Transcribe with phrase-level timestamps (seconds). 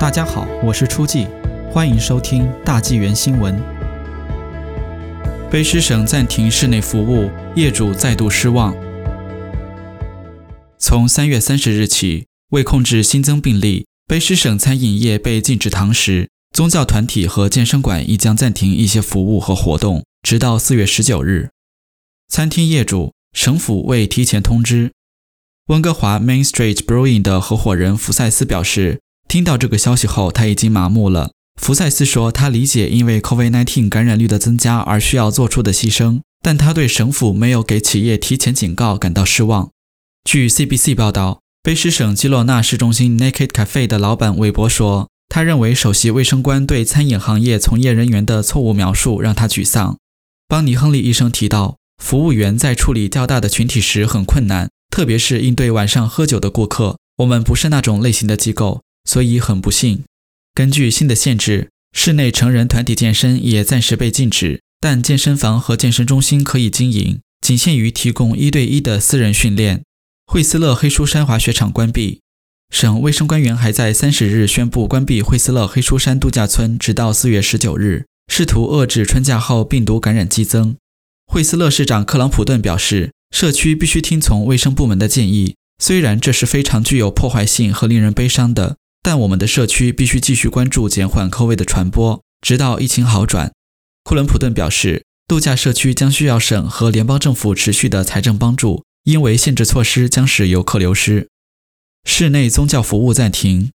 [0.00, 1.26] 大家好，我是初季，
[1.72, 3.60] 欢迎收听大纪元新闻。
[5.50, 8.72] 卑诗省暂停室内服务，业主再度失望。
[10.78, 21.50] 从三月三十日起，为控制新增病例，卑诗省餐饮业被禁止堂食，宗教团体和健身馆亦将暂停一些服务和活动，直到四月十九日。
[22.28, 24.92] 餐厅业主、省府未提前通知。
[25.66, 31.32] 温哥华 Main Street Brewing 的合伙人福赛斯表示，听到这个消息后，他已经麻木了。
[31.60, 39.70] 福赛斯说，他理解因为 COVID-19 感染率的增加而需要做出的牺牲，但他对省府没有给企业提前警告感到失望。
[40.24, 49.98] 据 CBC 报道，卑诗省基洛纳市中心 Naked Cafe 的老板韦伯说，他认为首席卫生官对餐饮行业从业人员的错误描述让他沮丧。
[50.48, 54.70] 邦尼·亨利医生提到，服务员在处理较大的群体时很困难。
[54.90, 60.04] 特别是应对晚上喝酒的顾客，我们不是那种类型的机构，所以很不幸。
[60.54, 69.82] 根据新的限制，室内成人团体健身也暂时被禁止，但健身房和健身中心可以经营，仅限于提供一对一的私人训练。
[70.26, 72.20] 惠斯勒黑书山滑雪场关闭，
[72.68, 80.76] 省卫生官员还在三十日宣布关闭惠斯勒黑书山度假村，直到四月十九日，试图遏制春假后病毒感染激增。
[81.26, 83.10] 惠斯勒市长克朗普顿表示。
[83.30, 93.50] 社区必须听从卫生部门的建议，虽然这是非常具有破坏性和令人悲伤的，但我们的社区必须继续关注减缓 COVID 的传播，直到疫情好转。
[94.04, 101.26] 库伦普顿表示，度假社区将需要省和联邦政府持续的财政帮助，因为限制措施将使游客流失。
[102.04, 103.70] 室内宗教服务暂停，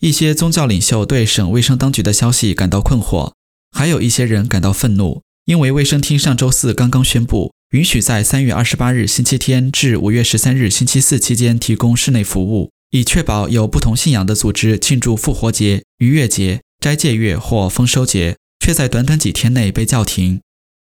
[0.00, 3.34] 一些宗教领袖对省卫生当局的消息感到困惑，
[3.70, 7.52] 还有一些人感到愤怒，因为卫生厅上周四刚刚宣布。
[7.70, 20.40] 允许在三月二十八日星期天至五月十三日星期四期间提供室内服务，以确保有不同信仰的组织庆祝复活节、逾越节、斋戒月或丰收节，却在短短几天内被叫停。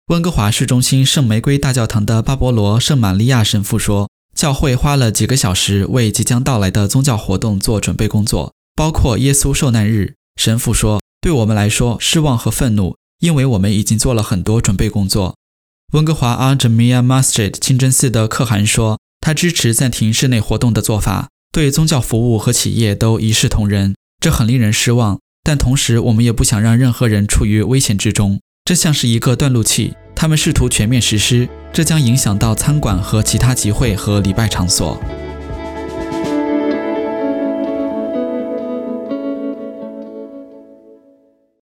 [0.08, 15.36] 温哥华市中心圣玫瑰大教堂的巴勃罗圣玛利亚神父说：“教会花了几个小时为即将到来的宗教活动做准备工作，包括耶稣受难日。”神父说：“对我们来说，失望和愤怒，因为我们已经做了很多准备工作。”
[15.94, 23.96] 温哥华阿贾米亚 Masjid 清真寺的可汗说，他支持暂停室内活动的做法，对宗教服务和企业都一视同仁。
[24.20, 28.42] 这很令人失望，但同时我们也不想让任何人处于危险之中。
[28.66, 35.00] 这像是一个断路器，他们试图全面实施，这将影响到餐馆和其他集会和礼拜场所。